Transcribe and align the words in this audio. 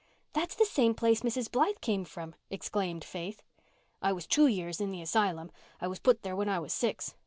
"That's 0.33 0.55
the 0.55 0.65
same 0.65 0.95
place 0.95 1.21
Mrs. 1.21 1.51
Blythe 1.51 1.79
came 1.79 2.05
from," 2.05 2.33
exclaimed 2.49 3.03
Faith. 3.03 3.43
"I 4.01 4.11
was 4.13 4.25
two 4.25 4.47
years 4.47 4.81
in 4.81 4.89
the 4.89 5.03
asylum. 5.03 5.51
I 5.79 5.87
was 5.87 5.99
put 5.99 6.23
there 6.23 6.35
when 6.35 6.49
I 6.49 6.57
was 6.57 6.73
six. 6.73 7.13